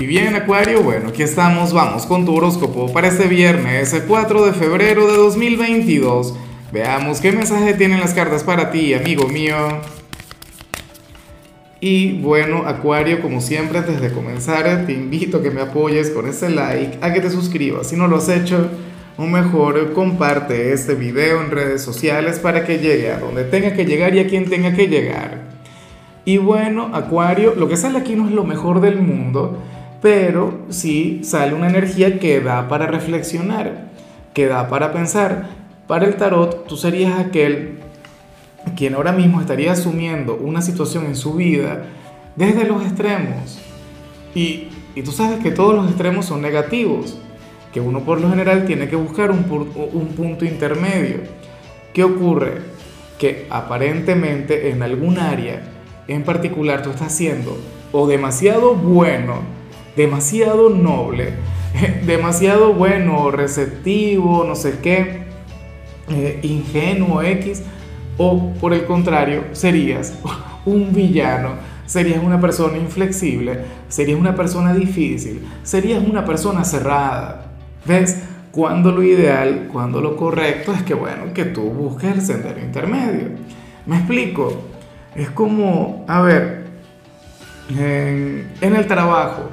[0.00, 4.46] Y bien, Acuario, bueno, aquí estamos, vamos con tu horóscopo para este viernes, el 4
[4.46, 6.36] de febrero de 2022.
[6.70, 9.56] Veamos qué mensaje tienen las cartas para ti, amigo mío.
[11.80, 16.28] Y bueno, Acuario, como siempre, antes de comenzar, te invito a que me apoyes con
[16.28, 17.88] ese like, a que te suscribas.
[17.88, 18.68] Si no lo has hecho,
[19.16, 23.84] o mejor, comparte este video en redes sociales para que llegue a donde tenga que
[23.84, 25.48] llegar y a quien tenga que llegar.
[26.24, 29.58] Y bueno, Acuario, lo que sale aquí no es lo mejor del mundo
[30.00, 33.88] pero sí sale una energía que da para reflexionar,
[34.34, 35.48] que da para pensar.
[35.86, 37.78] Para el tarot, tú serías aquel
[38.76, 41.84] quien ahora mismo estaría asumiendo una situación en su vida
[42.36, 43.58] desde los extremos.
[44.34, 47.18] Y, y tú sabes que todos los extremos son negativos,
[47.72, 49.46] que uno por lo general tiene que buscar un,
[49.92, 51.20] un punto intermedio.
[51.92, 52.58] ¿Qué ocurre?
[53.18, 55.62] Que aparentemente en algún área
[56.06, 57.58] en particular tú estás siendo
[57.92, 59.40] o demasiado bueno,
[59.98, 61.32] demasiado noble,
[62.06, 65.24] demasiado bueno, receptivo, no sé qué,
[66.08, 67.64] eh, ingenuo X,
[68.16, 70.14] o por el contrario, serías
[70.64, 77.50] un villano, serías una persona inflexible, serías una persona difícil, serías una persona cerrada.
[77.84, 78.22] ¿Ves?
[78.52, 83.30] Cuando lo ideal, cuando lo correcto es que, bueno, que tú busques el sendero intermedio.
[83.86, 84.62] Me explico.
[85.14, 86.66] Es como, a ver,
[87.70, 89.50] en, en el trabajo,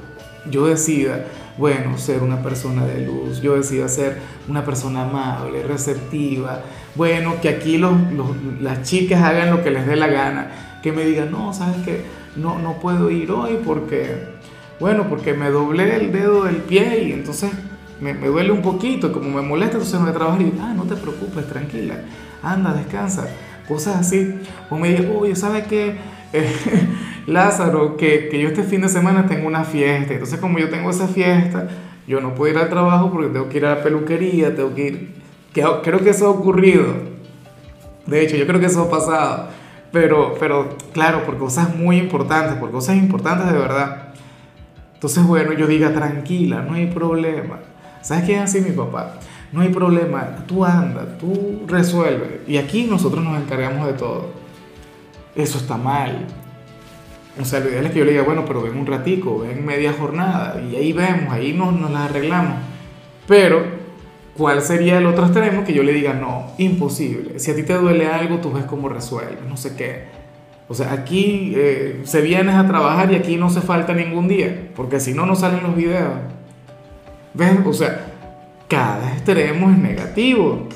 [0.49, 1.25] yo decida,
[1.57, 6.61] bueno, ser una persona de luz, yo decida ser una persona amable, receptiva,
[6.95, 7.93] bueno, que aquí los,
[8.61, 10.51] las chicas hagan lo que les dé la gana,
[10.81, 12.03] que me digan, no, sabes que
[12.35, 14.35] no, no puedo ir hoy porque,
[14.79, 17.51] bueno, porque me doblé el dedo del pie y entonces
[17.99, 20.83] me, duele un poquito, como me molesta, entonces no voy a trabajar y, ah, no
[20.83, 21.95] te preocupes, tranquila,
[22.43, 23.27] anda, descansa,
[23.67, 24.39] cosas así.
[24.69, 25.95] O me digan, oye, ¿sabes qué?
[27.28, 30.90] Lázaro, que, que yo este fin de semana tengo una fiesta, entonces como yo tengo
[30.90, 31.68] esa fiesta,
[32.08, 34.88] yo no puedo ir al trabajo porque tengo que ir a la peluquería, tengo que
[34.88, 35.14] ir...
[35.53, 36.86] creo que eso ha ocurrido.
[38.06, 39.50] De hecho, yo creo que eso ha pasado.
[39.91, 44.14] Pero, pero claro, por cosas muy importantes, por cosas importantes de verdad.
[44.94, 47.59] Entonces, bueno, yo diga, tranquila, no hay problema.
[48.02, 49.14] ¿Sabes qué es así mi papá?
[49.52, 52.41] No hay problema, tú anda, tú resuelve.
[52.46, 54.31] Y aquí nosotros nos encargamos de todo.
[55.35, 56.28] Eso está mal.
[57.40, 59.66] O sea, lo ideal es que yo le diga, bueno, pero ven un ratico, ven
[59.66, 62.53] media jornada y ahí vemos, ahí nos, nos las arreglamos.
[63.28, 63.63] Pero,
[64.38, 65.66] ¿cuál sería el otro extremo?
[65.66, 67.40] Que yo le diga, no, imposible.
[67.40, 70.03] Si a ti te duele algo, tú ves cómo resuelves, no sé qué.
[70.69, 74.69] O sea, aquí eh, se vienes a trabajar y aquí no se falta ningún día,
[74.75, 76.13] porque si no, no salen los videos.
[77.34, 77.52] ¿Ves?
[77.66, 78.13] O sea,
[78.69, 80.67] cada extremo es negativo.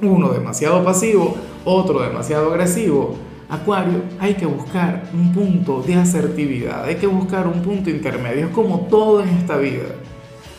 [0.00, 3.16] Uno demasiado pasivo, otro demasiado agresivo
[3.54, 8.80] Acuario, hay que buscar un punto de asertividad, hay que buscar un punto intermedio, como
[8.90, 9.84] todo en esta vida.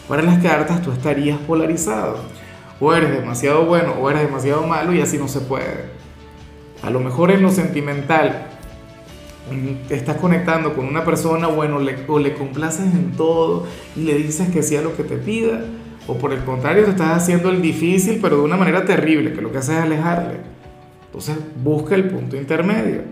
[0.08, 2.20] Para las cartas tú estarías polarizado,
[2.80, 5.90] o eres demasiado bueno o eres demasiado malo y así no se puede.
[6.84, 8.48] A lo mejor en lo sentimental
[9.52, 13.66] mm, estás conectando con una persona, bueno, o le complaces en todo
[13.98, 15.66] y le dices que sea lo que te pida,
[16.08, 19.42] o por el contrario te estás haciendo el difícil pero de una manera terrible, que
[19.42, 20.55] lo que hace es alejarle.
[21.16, 23.04] Entonces busca el punto intermedio.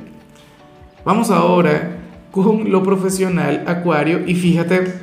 [1.06, 2.00] Vamos ahora
[2.34, 4.94] con lo profesional, Acuario, y fíjate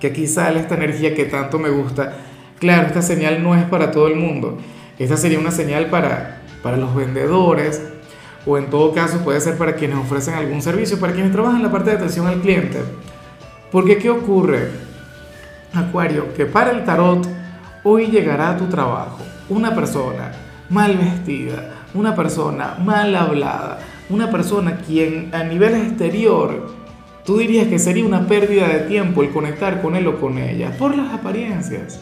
[0.00, 2.14] que aquí sale esta energía que tanto me gusta.
[2.58, 4.58] Claro, esta señal no es para todo el mundo.
[4.98, 7.80] Esta sería una señal para, para los vendedores
[8.44, 11.62] o en todo caso puede ser para quienes ofrecen algún servicio, para quienes trabajan en
[11.62, 12.80] la parte de atención al cliente.
[13.70, 14.70] Porque ¿qué ocurre,
[15.72, 16.34] Acuario?
[16.34, 17.24] Que para el tarot
[17.84, 20.32] hoy llegará a tu trabajo una persona
[20.68, 26.72] mal vestida, una persona mal hablada, una persona quien a nivel exterior
[27.24, 30.76] tú dirías que sería una pérdida de tiempo el conectar con él o con ella,
[30.78, 32.00] por las apariencias.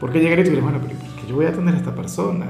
[0.00, 2.46] Porque llegaría y tú dirías, bueno, pero ¿qué yo voy a tener a esta persona?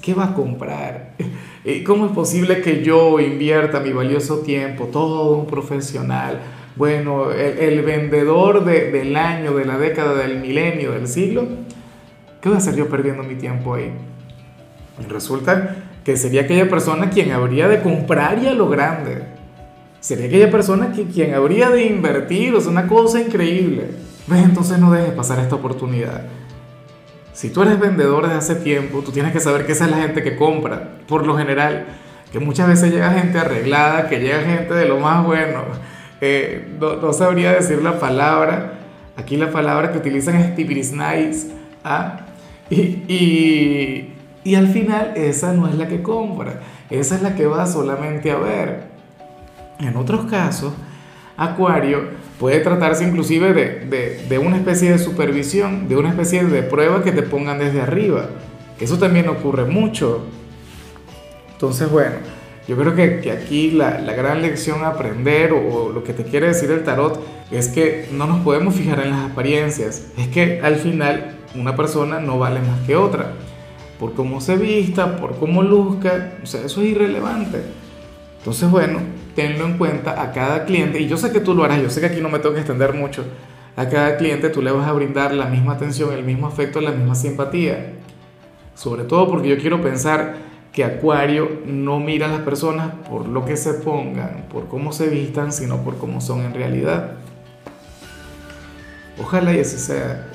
[0.00, 1.12] ¿Qué va a comprar?
[1.86, 6.40] ¿Cómo es posible que yo invierta mi valioso tiempo, todo un profesional?
[6.76, 11.46] Bueno, el, vendedor del año, de la década, del milenio, del siglo.
[12.40, 13.92] ¿Qué voy a hacer yo perdiendo mi tiempo ahí?
[15.08, 15.75] Resulta
[16.06, 19.24] que sería aquella persona quien habría de comprar y a lo grande.
[19.98, 23.90] Sería aquella persona que, quien habría de invertir, o sea, una cosa increíble.
[24.28, 24.44] ¿Ves?
[24.44, 26.22] Entonces no dejes pasar esta oportunidad.
[27.32, 29.96] Si tú eres vendedor desde hace tiempo, tú tienes que saber que esa es la
[29.96, 31.86] gente que compra, por lo general.
[32.30, 35.64] Que muchas veces llega gente arreglada, que llega gente de lo más bueno.
[36.20, 38.74] Eh, no, sabría decir la palabra.
[39.16, 41.48] Aquí la palabra que utilizan es tibirisnais.
[41.82, 42.20] ¿ah?
[42.70, 42.76] Y,
[43.08, 44.15] y,
[44.46, 48.30] y al final esa no es la que compra, esa es la que va solamente
[48.30, 48.84] a ver.
[49.80, 50.72] En otros casos,
[51.36, 57.02] Acuario, puede tratarse inclusive de, de, una especie de supervisión, de una especie de prueba
[57.02, 58.28] que te pongan desde arriba.
[58.78, 60.26] Eso también ocurre mucho.
[61.50, 62.14] Entonces, bueno,
[62.68, 66.12] yo creo que, que aquí la, la, gran lección a aprender o, o lo que
[66.12, 67.20] te quiere decir el tarot
[67.50, 70.06] es que no nos podemos fijar en las apariencias.
[70.16, 73.32] Es que al final una persona no vale más que otra.
[73.98, 77.62] Por cómo se vista, por cómo luzca, o sea, eso es irrelevante.
[78.38, 79.00] Entonces, bueno,
[79.34, 82.00] tenlo en cuenta a cada cliente, y yo sé que tú lo harás, yo sé
[82.00, 83.24] que aquí no me tengo que extender mucho,
[83.76, 86.92] a cada cliente tú le vas a brindar la misma atención, el mismo afecto, la
[86.92, 87.92] misma simpatía.
[88.74, 90.36] Sobre todo porque yo quiero pensar
[90.72, 95.08] que Acuario no mira a las personas por lo que se pongan, por cómo se
[95.08, 97.12] vistan, sino por cómo son en realidad.
[99.20, 100.26] Ojalá y así sea.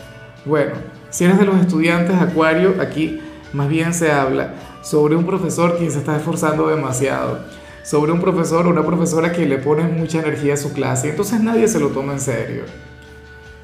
[0.46, 0.74] Bueno,
[1.12, 3.22] si eres de los estudiantes Acuario, aquí
[3.54, 7.40] más bien se habla sobre un profesor quien se está esforzando demasiado
[7.84, 11.42] sobre un profesor o una profesora que le pone mucha energía a su clase, entonces
[11.42, 12.64] nadie se lo toma en serio.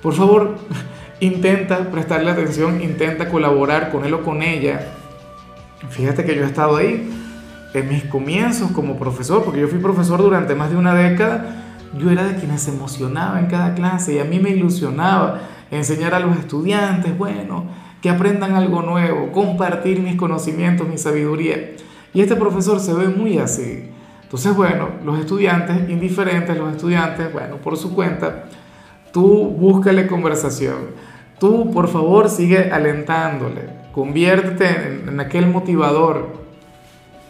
[0.02, 0.56] Por favor,
[1.20, 4.88] intenta prestarle atención, intenta colaborar con él o con ella.
[5.90, 7.10] Fíjate que yo he estado ahí
[7.74, 11.64] en mis comienzos como profesor, porque yo fui profesor durante más de una década,
[11.98, 16.14] yo era de quienes se emocionaba en cada clase y a mí me ilusionaba enseñar
[16.14, 17.66] a los estudiantes, bueno,
[18.02, 21.72] que aprendan algo nuevo, compartir mis conocimientos, mi sabiduría.
[22.14, 23.90] Y este profesor se ve muy así.
[24.24, 28.46] Entonces, bueno, los estudiantes, indiferentes, los estudiantes, bueno, por su cuenta,
[29.12, 30.78] tú búscale conversación.
[31.40, 33.70] Tú, por favor, sigue alentándole.
[33.94, 36.30] Conviértete en, aquel motivador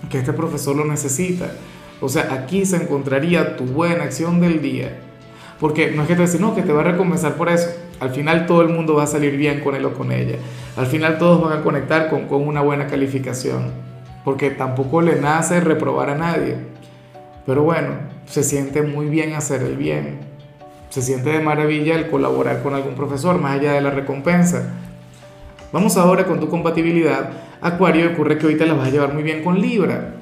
[0.09, 1.51] que este profesor lo necesita.
[1.99, 4.97] O sea, aquí se encontraría tu buena acción del día.
[5.59, 7.69] Porque no es que te dice, no, que te va a recompensar por eso.
[7.99, 10.35] Al final todo el mundo va a salir bien con él o con ella.
[10.75, 13.71] Al final todos van a conectar con, con una buena calificación.
[14.23, 16.57] Porque tampoco le nace reprobar a nadie.
[17.45, 17.89] Pero bueno,
[18.27, 20.19] se siente muy bien hacer el bien.
[20.89, 24.73] Se siente de maravilla el colaborar con algún profesor, más allá de la recompensa.
[25.71, 27.31] Vamos ahora con tu compatibilidad.
[27.61, 30.13] Acuario, ocurre que ahorita la vas a llevar muy bien con Libra.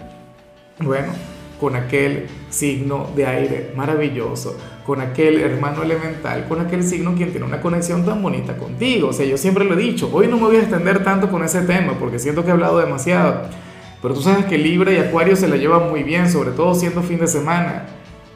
[0.80, 1.14] Bueno,
[1.60, 7.46] con aquel signo de aire maravilloso, con aquel hermano elemental, con aquel signo quien tiene
[7.46, 9.10] una conexión tan bonita contigo.
[9.10, 11.44] O sea, yo siempre lo he dicho, hoy no me voy a extender tanto con
[11.44, 13.42] ese tema porque siento que he hablado demasiado
[14.06, 17.02] pero tú sabes que Libra y Acuario se la llevan muy bien, sobre todo siendo
[17.02, 17.88] fin de semana.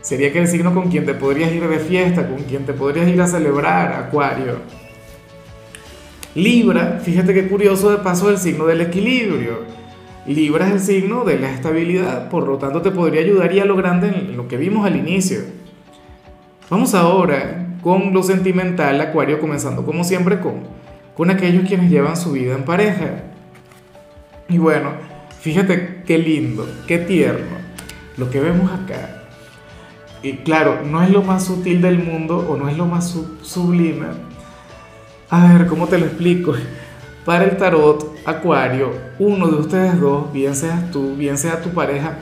[0.01, 3.07] Sería que el signo con quien te podrías ir de fiesta, con quien te podrías
[3.07, 4.55] ir a celebrar, Acuario.
[6.33, 9.59] Libra, fíjate qué curioso de paso el signo del equilibrio.
[10.25, 13.65] Libra es el signo de la estabilidad, por lo tanto te podría ayudar y a
[13.65, 15.41] lo grande en lo que vimos al inicio.
[16.69, 20.63] Vamos ahora con lo sentimental, Acuario, comenzando como siempre con,
[21.15, 23.23] con aquellos quienes llevan su vida en pareja.
[24.47, 24.91] Y bueno,
[25.39, 27.57] Fíjate qué lindo, qué tierno
[28.17, 29.23] lo que vemos acá.
[30.21, 34.07] Y claro, no es lo más sutil del mundo o no es lo más sublime.
[35.29, 36.53] A ver, ¿cómo te lo explico?
[37.23, 42.17] Para el tarot, Acuario, uno de ustedes dos, bien seas tú, bien sea tu pareja,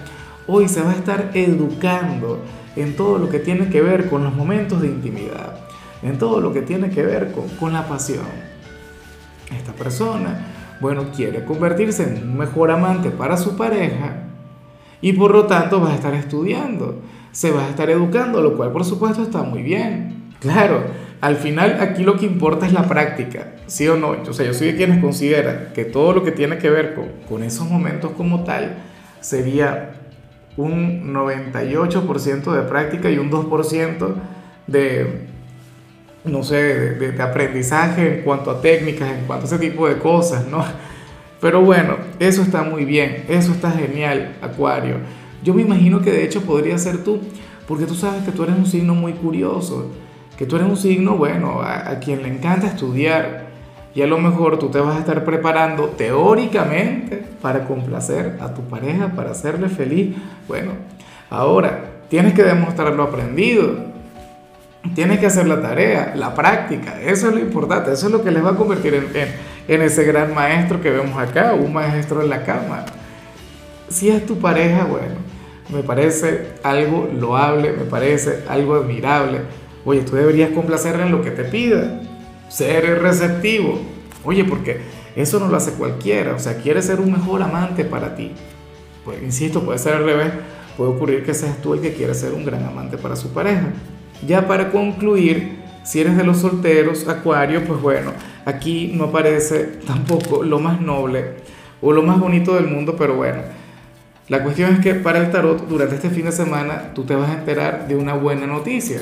[0.45, 2.39] hoy se va a estar educando
[2.81, 5.59] en todo lo que tiene que ver con los momentos de intimidad,
[6.01, 8.25] en todo lo que tiene que ver con, con la pasión.
[9.51, 14.23] Esta persona bueno, quiere convertirse en un mejor amante para su pareja
[15.01, 17.01] y por lo tanto va a estar estudiando,
[17.31, 20.33] se va a estar educando, lo cual por supuesto está muy bien.
[20.39, 20.83] Claro,
[21.21, 24.09] al final aquí lo que importa es la práctica, ¿sí o no?
[24.27, 27.05] O sea, yo soy de quienes consideran que todo lo que tiene que ver con,
[27.27, 28.75] con esos momentos como tal
[29.19, 29.93] sería
[30.57, 34.15] un 98% de práctica y un 2%
[34.65, 35.27] de,
[36.25, 36.55] no sé,
[36.95, 40.65] de, aprendizaje en cuanto a técnicas, en cuanto a ese tipo de cosas, ¿no?
[41.39, 44.95] Pero bueno, eso está muy bien, eso está genial, Acuario.
[45.43, 47.21] Yo me imagino que de hecho podría ser tú,
[47.67, 49.91] porque tú sabes que tú eres un signo muy curioso,
[50.35, 53.46] que tú eres un signo, bueno, a, a quien le encanta estudiar.
[53.97, 58.61] Y a lo mejor tú te vas a estar preparando teóricamente para complacer a tu
[58.61, 60.15] pareja, para hacerle feliz.
[60.47, 60.73] Bueno,
[61.31, 63.73] ahora tienes que demostrar lo aprendido.
[64.93, 68.29] Tienes que hacer la tarea, la práctica, eso es lo importante, eso es lo que
[68.29, 69.07] les va a convertir en,
[69.67, 72.85] en, ese gran maestro que vemos acá, un maestro en la cama.
[73.89, 75.15] Si es tu pareja, bueno,
[75.73, 79.39] me parece algo loable, me parece algo admirable.
[79.85, 81.99] Oye, tú deberías complacerle en lo que te pida,
[82.49, 83.79] ser receptivo.
[84.23, 84.81] Oye, porque
[85.15, 88.31] eso no lo hace cualquiera, o sea, quiere ser un mejor amante para ti.
[89.03, 90.31] Pues, insisto, puede ser al revés,
[90.75, 93.69] puede ocurrir que seas tú el que quiere ser un gran amante para su pareja.
[94.25, 98.11] Ya para concluir, si eres de los solteros, Acuario, pues bueno,
[98.45, 101.35] aquí no aparece tampoco lo más noble
[101.81, 103.41] o lo más bonito del mundo, pero bueno,
[104.27, 107.29] la cuestión es que para el tarot, durante este fin de semana, tú te vas
[107.29, 108.99] a enterar de una buena noticia.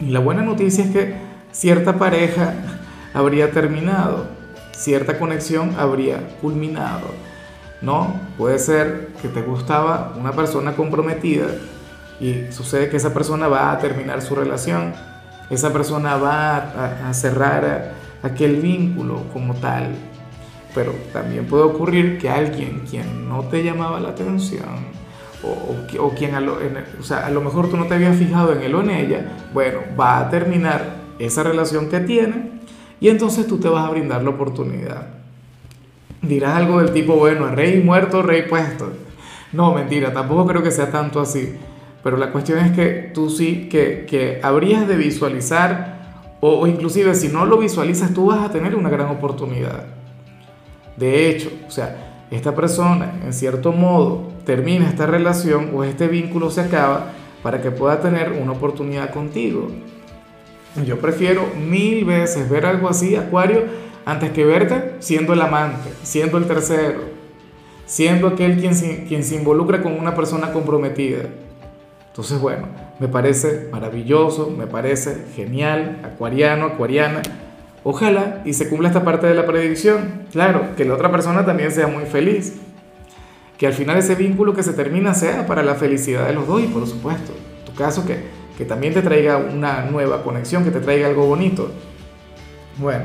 [0.00, 1.14] Y la buena noticia es que
[1.52, 2.54] cierta pareja
[3.14, 4.26] habría terminado,
[4.72, 7.08] cierta conexión habría culminado.
[7.80, 11.46] No, puede ser que te gustaba una persona comprometida
[12.20, 14.94] y sucede que esa persona va a terminar su relación,
[15.50, 17.92] esa persona va a, cerrar
[18.22, 19.90] aquel vínculo como tal.
[20.74, 25.02] Pero también puede ocurrir que alguien quien no te llamaba la atención,
[25.42, 28.74] o, o, quien a lo, a lo mejor tú no te habías fijado en él
[28.76, 32.50] o en ella, bueno, va a terminar esa relación que tiene
[33.00, 35.08] y entonces tú te vas a brindar la oportunidad.
[36.22, 38.92] Dirás algo del tipo, bueno, rey muerto, rey puesto.
[39.52, 41.52] No, mentira, tampoco creo que sea tanto así.
[42.04, 47.14] Pero la cuestión es que tú sí, que, que habrías de visualizar, o, o inclusive
[47.14, 49.86] si no lo visualizas, tú vas a tener una gran oportunidad.
[50.96, 56.50] De hecho, o sea, esta persona, en cierto modo, termina esta relación o este vínculo
[56.50, 57.10] se acaba
[57.42, 59.68] para que pueda tener una oportunidad contigo.
[60.86, 63.64] Yo prefiero mil veces ver algo así, Acuario,
[64.04, 67.00] antes que verte siendo el amante, siendo el tercero,
[67.86, 71.24] siendo aquel quien se, quien se involucra con una persona comprometida.
[72.08, 77.22] Entonces, bueno, me parece maravilloso, me parece genial, acuariano, acuariana.
[77.84, 80.26] Ojalá y se cumpla esta parte de la predicción.
[80.32, 82.54] Claro, que la otra persona también sea muy feliz
[83.62, 86.60] que al final ese vínculo que se termina sea para la felicidad de los dos
[86.60, 87.32] y por supuesto,
[87.64, 88.16] tu caso que,
[88.56, 91.70] que también te traiga una nueva conexión, que te traiga algo bonito.
[92.78, 93.04] Bueno,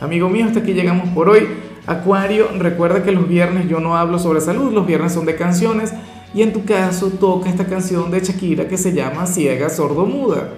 [0.00, 1.46] amigo mío, hasta aquí llegamos por hoy.
[1.86, 5.92] Acuario, recuerda que los viernes yo no hablo sobre salud, los viernes son de canciones
[6.34, 10.50] y en tu caso toca esta canción de Shakira que se llama Ciega, Sordo, Muda.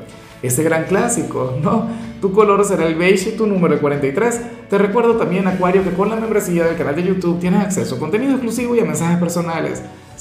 [0.43, 1.87] Ese gran clásico, ¿no?
[2.21, 4.41] Tu color será el beige y tu número el 43.
[4.69, 7.99] Te recuerdo también, Acuario, que con la membresía del canal de YouTube tienes acceso a
[7.99, 9.83] contenido exclusivo y a mensajes personales.